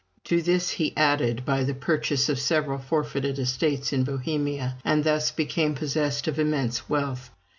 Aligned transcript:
To 0.23 0.41
this 0.41 0.71
he 0.71 0.97
added 0.97 1.45
by 1.45 1.63
the 1.63 1.75
purchase 1.75 2.27
of 2.27 2.39
several 2.39 2.79
forfeited 2.79 3.37
estates 3.37 3.93
in 3.93 4.03
Bohemia, 4.03 4.77
and 4.83 5.03
thus 5.03 5.29
became 5.29 5.75
possessed 5.75 6.27
of 6.27 6.39
immense 6.39 6.89
wealth. 6.89 7.29